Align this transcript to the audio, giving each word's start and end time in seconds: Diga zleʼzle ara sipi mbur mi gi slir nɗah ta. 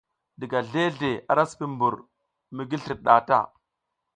Diga 0.39 0.59
zleʼzle 0.69 1.11
ara 1.31 1.43
sipi 1.49 1.65
mbur 1.73 1.95
mi 2.55 2.63
gi 2.69 2.77
slir 2.83 2.99
nɗah 3.01 3.21
ta. 3.27 3.37